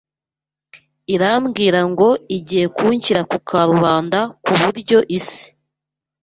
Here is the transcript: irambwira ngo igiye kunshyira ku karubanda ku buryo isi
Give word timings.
irambwira 1.13 1.79
ngo 1.91 2.07
igiye 2.37 2.65
kunshyira 2.75 3.21
ku 3.31 3.37
karubanda 3.47 4.19
ku 4.43 4.53
buryo 4.61 4.97
isi 5.17 5.47